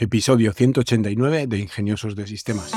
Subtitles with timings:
[0.00, 2.72] episodio 189 de Ingeniosos de Sistemas.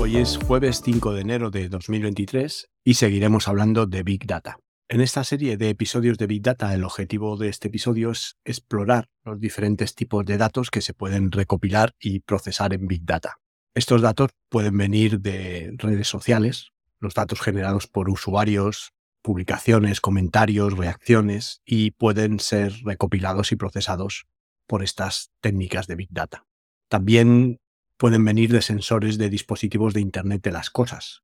[0.00, 4.58] Hoy es jueves 5 de enero de 2023 y seguiremos hablando de Big Data.
[4.92, 9.08] En esta serie de episodios de Big Data, el objetivo de este episodio es explorar
[9.24, 13.36] los diferentes tipos de datos que se pueden recopilar y procesar en Big Data.
[13.72, 18.90] Estos datos pueden venir de redes sociales, los datos generados por usuarios,
[19.22, 24.26] publicaciones, comentarios, reacciones, y pueden ser recopilados y procesados
[24.66, 26.46] por estas técnicas de Big Data.
[26.88, 27.60] También
[27.96, 31.22] pueden venir de sensores de dispositivos de Internet de las Cosas,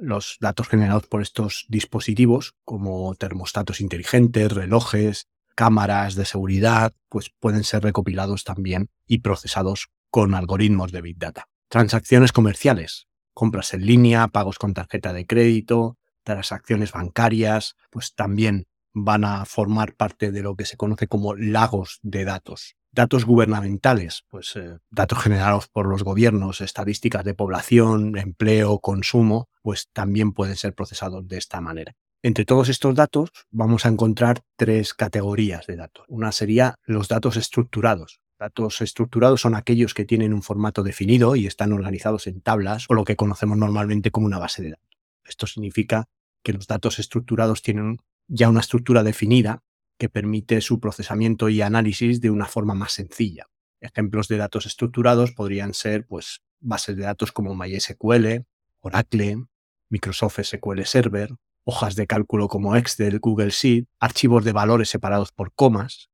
[0.00, 7.64] los datos generados por estos dispositivos, como termostatos inteligentes, relojes, cámaras de seguridad, pues pueden
[7.64, 11.48] ser recopilados también y procesados con algoritmos de Big Data.
[11.68, 19.24] Transacciones comerciales, compras en línea, pagos con tarjeta de crédito, transacciones bancarias, pues también van
[19.24, 22.76] a formar parte de lo que se conoce como lagos de datos.
[22.92, 29.88] Datos gubernamentales, pues eh, datos generados por los gobiernos, estadísticas de población, empleo, consumo, pues
[29.92, 31.94] también pueden ser procesados de esta manera.
[32.22, 36.04] Entre todos estos datos vamos a encontrar tres categorías de datos.
[36.08, 38.20] Una sería los datos estructurados.
[38.38, 42.94] Datos estructurados son aquellos que tienen un formato definido y están organizados en tablas o
[42.94, 44.98] lo que conocemos normalmente como una base de datos.
[45.24, 46.08] Esto significa
[46.42, 49.62] que los datos estructurados tienen ya una estructura definida
[50.00, 53.48] que permite su procesamiento y análisis de una forma más sencilla.
[53.82, 58.46] Ejemplos de datos estructurados podrían ser pues, bases de datos como MySQL,
[58.80, 59.44] Oracle,
[59.90, 61.34] Microsoft SQL Server,
[61.64, 66.08] hojas de cálculo como Excel, Google Sheet, archivos de valores separados por comas,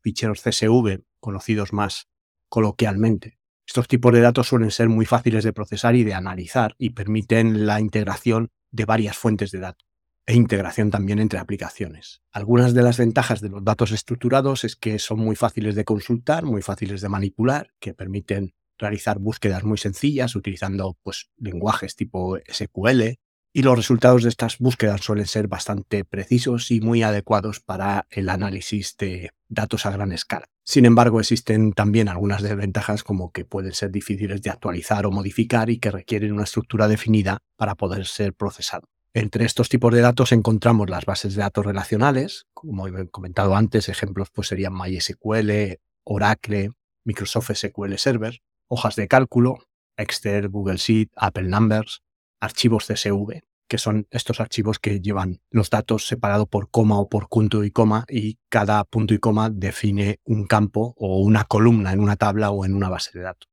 [0.00, 2.08] ficheros CSV, conocidos más
[2.48, 3.38] coloquialmente.
[3.66, 7.66] Estos tipos de datos suelen ser muy fáciles de procesar y de analizar y permiten
[7.66, 9.87] la integración de varias fuentes de datos
[10.28, 12.20] e integración también entre aplicaciones.
[12.30, 16.44] Algunas de las ventajas de los datos estructurados es que son muy fáciles de consultar,
[16.44, 23.14] muy fáciles de manipular, que permiten realizar búsquedas muy sencillas utilizando pues, lenguajes tipo SQL
[23.54, 28.28] y los resultados de estas búsquedas suelen ser bastante precisos y muy adecuados para el
[28.28, 30.44] análisis de datos a gran escala.
[30.62, 35.70] Sin embargo, existen también algunas desventajas como que pueden ser difíciles de actualizar o modificar
[35.70, 38.90] y que requieren una estructura definida para poder ser procesado.
[39.14, 43.88] Entre estos tipos de datos encontramos las bases de datos relacionales, como he comentado antes,
[43.88, 46.72] ejemplos pues serían MySQL, Oracle,
[47.04, 49.58] Microsoft SQL Server, hojas de cálculo,
[49.96, 52.02] Excel, Google Sheet, Apple Numbers,
[52.40, 57.28] archivos CSV, que son estos archivos que llevan los datos separados por coma o por
[57.28, 62.00] punto y coma y cada punto y coma define un campo o una columna en
[62.00, 63.48] una tabla o en una base de datos.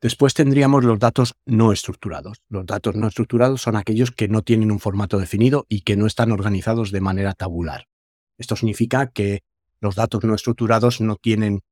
[0.00, 2.40] Después tendríamos los datos no estructurados.
[2.48, 6.06] Los datos no estructurados son aquellos que no tienen un formato definido y que no
[6.06, 7.88] están organizados de manera tabular.
[8.36, 9.40] Esto significa que
[9.80, 11.62] los datos no estructurados no tienen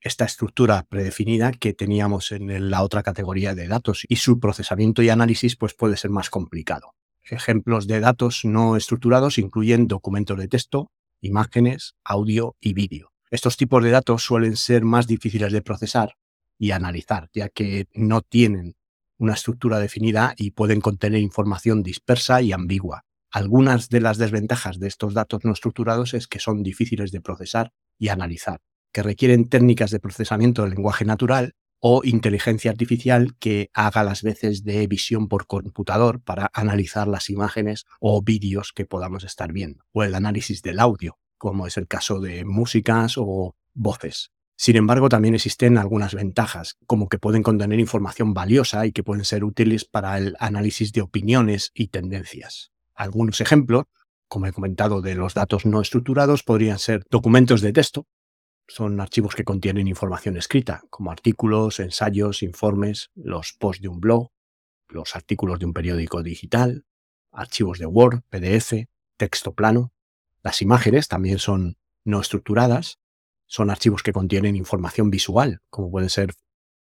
[0.00, 5.08] esta estructura predefinida que teníamos en la otra categoría de datos y su procesamiento y
[5.08, 6.94] análisis pues puede ser más complicado.
[7.22, 13.12] Ejemplos de datos no estructurados incluyen documentos de texto, imágenes, audio y vídeo.
[13.30, 16.16] Estos tipos de datos suelen ser más difíciles de procesar
[16.58, 18.76] y analizar, ya que no tienen
[19.18, 23.04] una estructura definida y pueden contener información dispersa y ambigua.
[23.30, 27.72] Algunas de las desventajas de estos datos no estructurados es que son difíciles de procesar
[27.98, 28.60] y analizar,
[28.92, 34.64] que requieren técnicas de procesamiento del lenguaje natural o inteligencia artificial que haga las veces
[34.64, 40.02] de visión por computador para analizar las imágenes o vídeos que podamos estar viendo, o
[40.02, 44.30] el análisis del audio, como es el caso de músicas o voces.
[44.58, 49.26] Sin embargo, también existen algunas ventajas, como que pueden contener información valiosa y que pueden
[49.26, 52.72] ser útiles para el análisis de opiniones y tendencias.
[52.94, 53.84] Algunos ejemplos,
[54.28, 58.06] como he comentado, de los datos no estructurados podrían ser documentos de texto.
[58.66, 64.30] Son archivos que contienen información escrita, como artículos, ensayos, informes, los posts de un blog,
[64.88, 66.86] los artículos de un periódico digital,
[67.30, 68.88] archivos de Word, PDF,
[69.18, 69.92] texto plano.
[70.42, 72.98] Las imágenes también son no estructuradas,
[73.46, 76.34] son archivos que contienen información visual, como pueden ser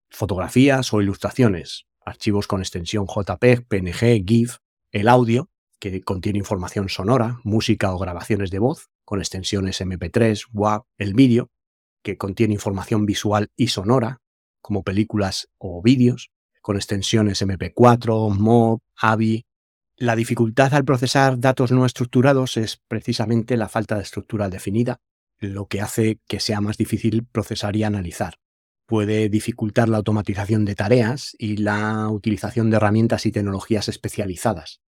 [0.10, 4.58] fotografías o ilustraciones, archivos con extensión JPEG, PNG, GIF,
[4.92, 5.50] el audio,
[5.80, 11.50] que contiene información sonora, música o grabaciones de voz, con extensiones MP3, WAV, el vídeo,
[12.04, 14.22] que contiene información visual y sonora,
[14.62, 16.30] como películas o vídeos,
[16.62, 19.46] con extensiones MP4, MOV, AVI.
[19.98, 25.00] La dificultad al procesar datos no estructurados es precisamente la falta de estructura definida
[25.42, 28.36] lo que hace que sea más difícil procesar y analizar.
[28.86, 34.82] Puede dificultar la automatización de tareas y la utilización de herramientas y tecnologías especializadas.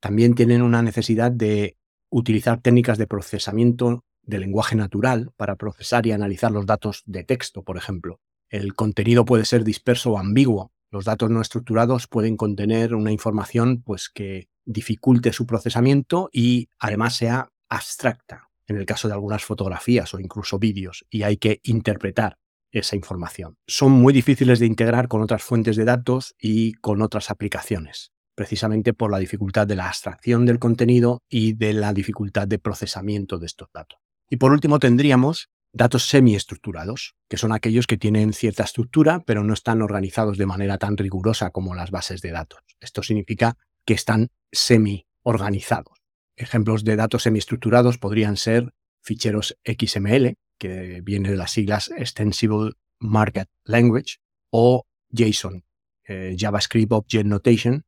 [0.00, 1.76] También tienen una necesidad de
[2.10, 7.62] utilizar técnicas de procesamiento de lenguaje natural para procesar y analizar los datos de texto,
[7.62, 8.20] por ejemplo.
[8.48, 10.72] El contenido puede ser disperso o ambiguo.
[10.90, 17.16] Los datos no estructurados pueden contener una información pues, que dificulte su procesamiento y además
[17.16, 22.38] sea abstracta, en el caso de algunas fotografías o incluso vídeos, y hay que interpretar
[22.70, 23.56] esa información.
[23.66, 28.94] Son muy difíciles de integrar con otras fuentes de datos y con otras aplicaciones, precisamente
[28.94, 33.46] por la dificultad de la abstracción del contenido y de la dificultad de procesamiento de
[33.46, 33.98] estos datos.
[34.30, 39.54] Y por último tendríamos datos semiestructurados, que son aquellos que tienen cierta estructura, pero no
[39.54, 42.60] están organizados de manera tan rigurosa como las bases de datos.
[42.80, 43.56] Esto significa
[43.86, 46.01] que están semi-organizados.
[46.36, 53.48] Ejemplos de datos semiestructurados podrían ser ficheros XML, que viene de las siglas Extensible Market
[53.64, 54.16] Language,
[54.50, 55.64] o JSON,
[56.04, 57.84] eh, JavaScript Object Notation,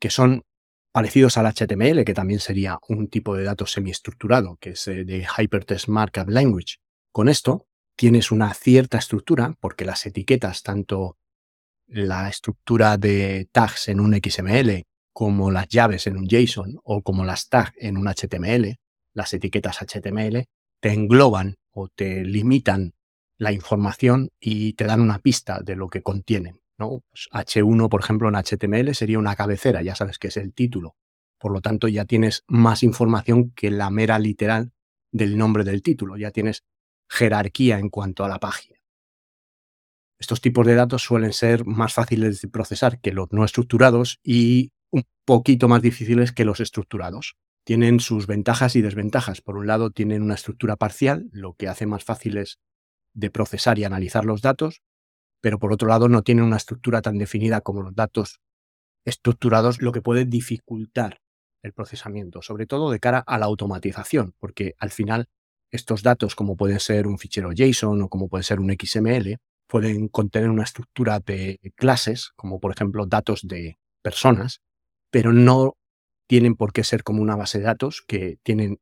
[0.00, 0.42] que son
[0.92, 5.26] parecidos al HTML, que también sería un tipo de datos semiestructurado, que es eh, de
[5.26, 6.76] Hypertext Markup Language.
[7.12, 11.18] Con esto tienes una cierta estructura, porque las etiquetas, tanto
[11.86, 17.24] la estructura de tags en un XML como las llaves en un JSON o como
[17.24, 18.76] las tags en un HTML,
[19.12, 20.46] las etiquetas HTML,
[20.80, 22.94] te engloban o te limitan
[23.36, 26.60] la información y te dan una pista de lo que contienen.
[26.78, 27.02] ¿no?
[27.32, 30.96] H1, pues por ejemplo, en HTML sería una cabecera, ya sabes que es el título.
[31.38, 34.72] Por lo tanto, ya tienes más información que la mera literal
[35.10, 36.16] del nombre del título.
[36.18, 36.64] Ya tienes
[37.08, 38.76] jerarquía en cuanto a la página.
[40.18, 44.70] Estos tipos de datos suelen ser más fáciles de procesar que los no estructurados y
[44.90, 47.36] un poquito más difíciles que los estructurados.
[47.64, 49.40] Tienen sus ventajas y desventajas.
[49.40, 52.58] Por un lado, tienen una estructura parcial, lo que hace más fáciles
[53.14, 54.82] de procesar y analizar los datos,
[55.40, 58.40] pero por otro lado no tienen una estructura tan definida como los datos
[59.04, 61.20] estructurados, lo que puede dificultar
[61.62, 65.28] el procesamiento, sobre todo de cara a la automatización, porque al final
[65.70, 70.08] estos datos, como pueden ser un fichero JSON o como puede ser un XML, pueden
[70.08, 74.60] contener una estructura de clases, como por ejemplo datos de personas,
[75.10, 75.76] pero no
[76.28, 78.78] tienen por qué ser como una base de datos que tienen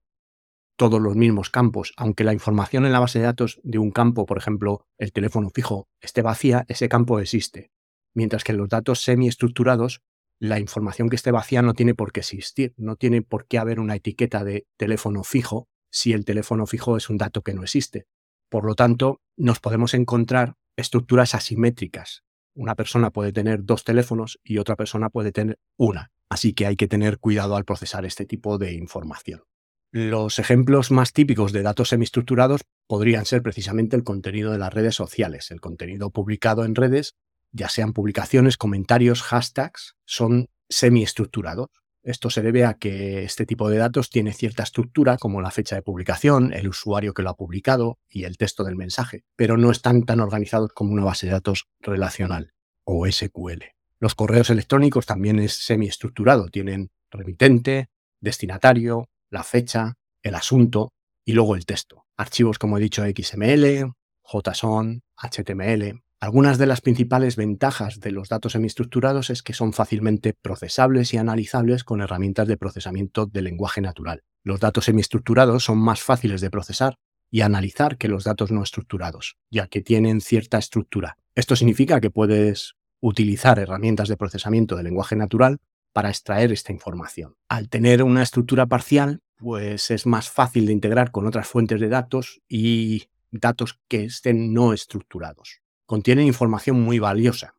[0.77, 1.93] todos los mismos campos.
[1.97, 5.51] Aunque la información en la base de datos de un campo, por ejemplo, el teléfono
[5.51, 7.71] fijo, esté vacía, ese campo existe.
[8.15, 10.03] Mientras que en los datos semiestructurados,
[10.41, 13.81] la información que esté vacía no tiene por qué existir, no tiene por qué haber
[13.81, 18.07] una etiqueta de teléfono fijo si el teléfono fijo es un dato que no existe.
[18.49, 22.23] Por lo tanto, nos podemos encontrar estructuras asimétricas.
[22.59, 26.11] Una persona puede tener dos teléfonos y otra persona puede tener una.
[26.29, 29.45] Así que hay que tener cuidado al procesar este tipo de información.
[29.93, 34.97] Los ejemplos más típicos de datos semiestructurados podrían ser precisamente el contenido de las redes
[34.97, 37.15] sociales, el contenido publicado en redes,
[37.53, 41.69] ya sean publicaciones, comentarios, hashtags, son semiestructurados.
[42.09, 45.77] Esto se debe a que este tipo de datos tiene cierta estructura, como la fecha
[45.77, 49.71] de publicación, el usuario que lo ha publicado y el texto del mensaje, pero no
[49.71, 53.63] están tan organizados como una base de datos relacional o SQL.
[54.01, 57.91] Los correos electrónicos también es semiestructurado, tienen remitente,
[58.23, 60.95] destinatario, la fecha, el asunto
[61.27, 62.07] y luego el texto.
[62.17, 66.03] Archivos como he dicho XML, JSON, HTML.
[66.21, 71.17] Algunas de las principales ventajas de los datos semiestructurados es que son fácilmente procesables y
[71.17, 74.25] analizables con herramientas de procesamiento de lenguaje natural.
[74.43, 76.97] Los datos semiestructurados son más fáciles de procesar
[77.31, 81.19] y analizar que los datos no estructurados, ya que tienen cierta estructura.
[81.37, 85.59] Esto significa que puedes utilizar herramientas de procesamiento de lenguaje natural
[85.93, 87.37] para extraer esta información.
[87.49, 91.89] Al tener una estructura parcial, pues es más fácil de integrar con otras fuentes de
[91.89, 95.61] datos y datos que estén no estructurados.
[95.89, 97.55] Contienen información muy valiosa,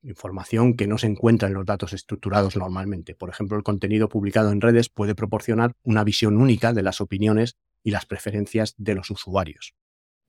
[0.00, 3.16] información que no se encuentra en los datos estructurados normalmente.
[3.16, 7.56] Por ejemplo, el contenido publicado en redes puede proporcionar una visión única de las opiniones
[7.82, 9.74] y las preferencias de los usuarios.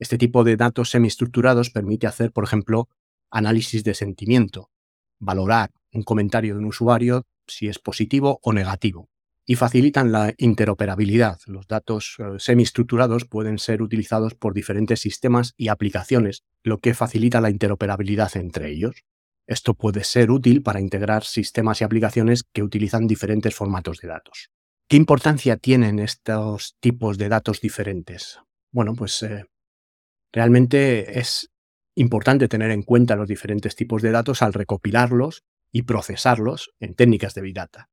[0.00, 2.88] Este tipo de datos semiestructurados permite hacer, por ejemplo,
[3.30, 4.72] análisis de sentimiento,
[5.20, 9.08] valorar un comentario de un usuario si es positivo o negativo,
[9.46, 11.38] y facilitan la interoperabilidad.
[11.46, 17.40] Los datos eh, semiestructurados pueden ser utilizados por diferentes sistemas y aplicaciones, lo que facilita
[17.40, 19.04] la interoperabilidad entre ellos.
[19.46, 24.50] Esto puede ser útil para integrar sistemas y aplicaciones que utilizan diferentes formatos de datos.
[24.88, 28.40] ¿Qué importancia tienen estos tipos de datos diferentes?
[28.72, 29.44] Bueno, pues eh,
[30.32, 31.50] realmente es
[31.98, 37.32] Importante tener en cuenta los diferentes tipos de datos al recopilarlos y procesarlos en técnicas
[37.32, 37.88] de Big Data.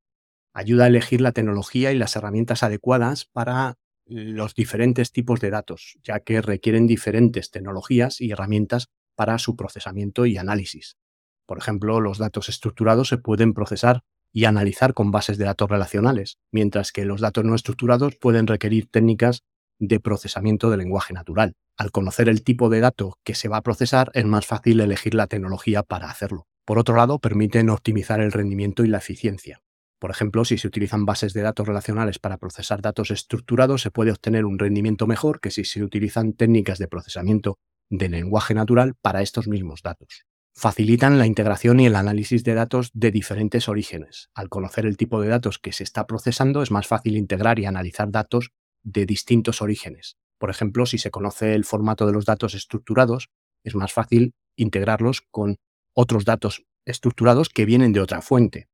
[0.53, 5.97] Ayuda a elegir la tecnología y las herramientas adecuadas para los diferentes tipos de datos,
[6.03, 10.97] ya que requieren diferentes tecnologías y herramientas para su procesamiento y análisis.
[11.45, 16.37] Por ejemplo, los datos estructurados se pueden procesar y analizar con bases de datos relacionales,
[16.51, 19.43] mientras que los datos no estructurados pueden requerir técnicas
[19.79, 21.53] de procesamiento de lenguaje natural.
[21.77, 25.15] Al conocer el tipo de dato que se va a procesar, es más fácil elegir
[25.15, 26.47] la tecnología para hacerlo.
[26.65, 29.62] Por otro lado, permiten optimizar el rendimiento y la eficiencia.
[30.03, 34.11] Por ejemplo, si se utilizan bases de datos relacionales para procesar datos estructurados, se puede
[34.11, 37.57] obtener un rendimiento mejor que si se utilizan técnicas de procesamiento
[37.89, 40.25] de lenguaje natural para estos mismos datos.
[40.53, 44.29] Facilitan la integración y el análisis de datos de diferentes orígenes.
[44.35, 47.65] Al conocer el tipo de datos que se está procesando, es más fácil integrar y
[47.65, 48.51] analizar datos
[48.83, 50.17] de distintos orígenes.
[50.37, 53.29] Por ejemplo, si se conoce el formato de los datos estructurados,
[53.63, 55.59] es más fácil integrarlos con
[55.95, 58.67] otros datos estructurados que vienen de otra fuente.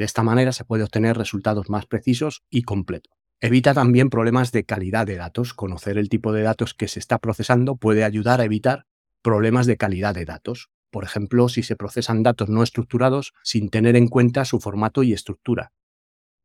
[0.00, 3.12] De esta manera se puede obtener resultados más precisos y completos.
[3.38, 5.52] Evita también problemas de calidad de datos.
[5.52, 8.86] Conocer el tipo de datos que se está procesando puede ayudar a evitar
[9.20, 10.70] problemas de calidad de datos.
[10.90, 15.12] Por ejemplo, si se procesan datos no estructurados sin tener en cuenta su formato y
[15.12, 15.74] estructura.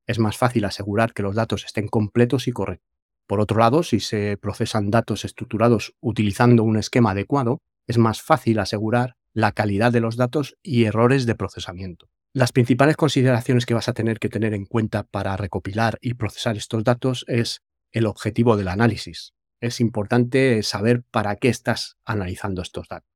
[0.05, 2.91] Es más fácil asegurar que los datos estén completos y correctos.
[3.25, 8.59] Por otro lado, si se procesan datos estructurados utilizando un esquema adecuado, es más fácil
[8.59, 12.09] asegurar la calidad de los datos y errores de procesamiento.
[12.36, 16.58] Las principales consideraciones que vas a tener que tener en cuenta para recopilar y procesar
[16.58, 17.62] estos datos es
[17.94, 19.34] el objetivo del análisis.
[19.62, 23.10] Es importante saber para qué estás analizando estos datos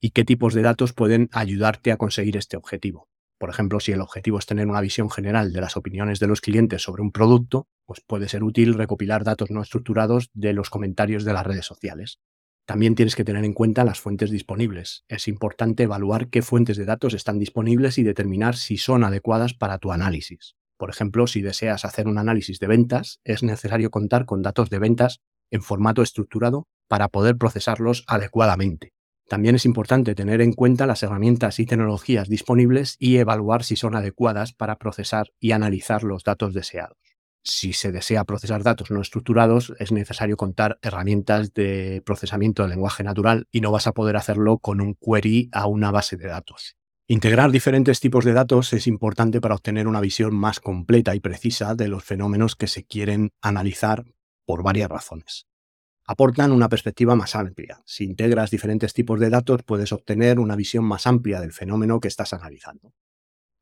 [0.00, 3.08] y qué tipos de datos pueden ayudarte a conseguir este objetivo.
[3.38, 6.40] Por ejemplo, si el objetivo es tener una visión general de las opiniones de los
[6.40, 11.24] clientes sobre un producto, pues puede ser útil recopilar datos no estructurados de los comentarios
[11.24, 12.18] de las redes sociales.
[12.66, 15.04] También tienes que tener en cuenta las fuentes disponibles.
[15.08, 19.76] Es importante evaluar qué fuentes de datos están disponibles y determinar si son adecuadas para
[19.76, 20.56] tu análisis.
[20.78, 24.78] Por ejemplo, si deseas hacer un análisis de ventas, es necesario contar con datos de
[24.78, 28.94] ventas en formato estructurado para poder procesarlos adecuadamente.
[29.28, 33.94] También es importante tener en cuenta las herramientas y tecnologías disponibles y evaluar si son
[33.94, 37.13] adecuadas para procesar y analizar los datos deseados
[37.44, 43.04] si se desea procesar datos no estructurados, es necesario contar herramientas de procesamiento de lenguaje
[43.04, 46.76] natural y no vas a poder hacerlo con un query a una base de datos.
[47.06, 51.74] Integrar diferentes tipos de datos es importante para obtener una visión más completa y precisa
[51.74, 54.06] de los fenómenos que se quieren analizar
[54.46, 55.46] por varias razones.
[56.06, 57.82] Aportan una perspectiva más amplia.
[57.84, 62.08] Si integras diferentes tipos de datos, puedes obtener una visión más amplia del fenómeno que
[62.08, 62.94] estás analizando.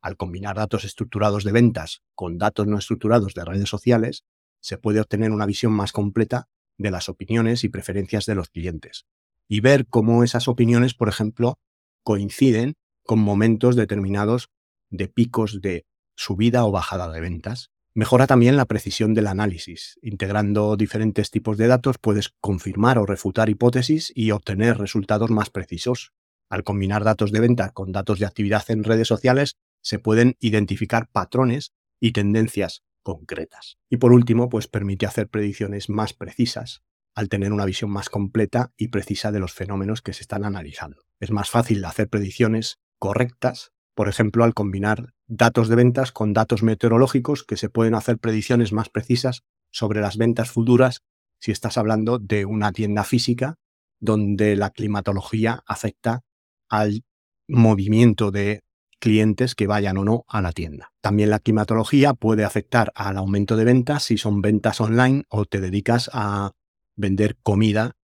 [0.02, 4.24] Al combinar datos estructurados de ventas con datos no estructurados de redes sociales,
[4.60, 9.06] se puede obtener una visión más completa de las opiniones y preferencias de los clientes
[9.48, 11.58] y ver cómo esas opiniones, por ejemplo,
[12.02, 14.48] coinciden con momentos determinados
[14.90, 17.70] de picos de subida o bajada de ventas.
[17.94, 19.98] Mejora también la precisión del análisis.
[20.02, 26.12] Integrando diferentes tipos de datos puedes confirmar o refutar hipótesis y obtener resultados más precisos.
[26.48, 31.08] Al combinar datos de venta con datos de actividad en redes sociales, se pueden identificar
[31.10, 33.78] patrones y tendencias concretas.
[33.90, 36.82] Y por último, pues permite hacer predicciones más precisas
[37.14, 41.02] al tener una visión más completa y precisa de los fenómenos que se están analizando.
[41.20, 46.62] Es más fácil hacer predicciones correctas, por ejemplo, al combinar datos de ventas con datos
[46.62, 51.02] meteorológicos que se pueden hacer predicciones más precisas sobre las ventas futuras
[51.38, 53.56] si estás hablando de una tienda física
[54.00, 56.22] donde la climatología afecta
[56.68, 57.02] al
[57.48, 58.62] movimiento de
[59.02, 60.92] clientes que vayan o no a la tienda.
[61.00, 65.60] También la climatología puede afectar al aumento de ventas si son ventas online o te
[65.60, 66.52] dedicas a
[66.94, 67.96] vender comida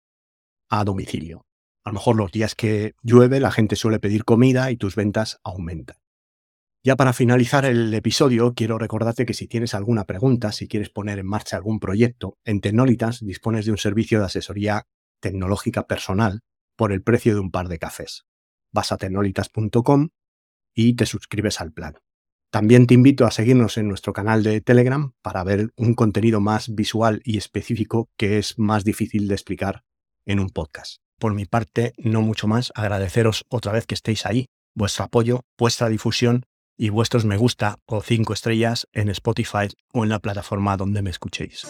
[0.70, 1.44] a domicilio.
[1.84, 5.38] A lo mejor los días que llueve la gente suele pedir comida y tus ventas
[5.44, 5.98] aumentan.
[6.82, 11.18] Ya para finalizar el episodio, quiero recordarte que si tienes alguna pregunta, si quieres poner
[11.18, 14.86] en marcha algún proyecto, en Tecnolitas dispones de un servicio de asesoría
[15.20, 16.40] tecnológica personal
[16.74, 18.24] por el precio de un par de cafés.
[18.72, 20.08] Vas a tecnolitas.com
[20.76, 21.96] y te suscribes al plan.
[22.52, 26.72] También te invito a seguirnos en nuestro canal de Telegram para ver un contenido más
[26.72, 29.82] visual y específico que es más difícil de explicar
[30.26, 30.98] en un podcast.
[31.18, 35.88] Por mi parte, no mucho más, agradeceros otra vez que estéis ahí, vuestro apoyo, vuestra
[35.88, 36.44] difusión
[36.78, 41.10] y vuestros me gusta o cinco estrellas en Spotify o en la plataforma donde me
[41.10, 41.66] escuchéis.